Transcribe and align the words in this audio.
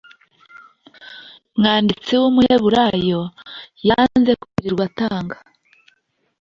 mwanditsi 1.57 2.11
w 2.21 2.23
Umuheburayo 2.29 3.21
yanze 3.87 4.31
kwirirwa 4.41 4.83
atanga 4.89 5.35